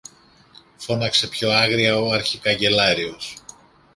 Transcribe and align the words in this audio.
φώναξε 0.77 1.27
πιο 1.27 1.51
άγρια 1.51 1.97
ο 1.97 2.11
αρχικαγκελάριος. 2.11 3.35